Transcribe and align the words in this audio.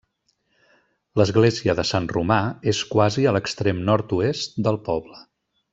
L'església 1.21 1.75
de 1.81 1.85
Sant 1.91 2.09
Romà 2.15 2.39
és 2.73 2.81
quasi 2.95 3.27
a 3.27 3.35
l'extrem 3.37 3.87
nord-oest 3.91 4.63
del 4.69 4.85
poble. 4.91 5.25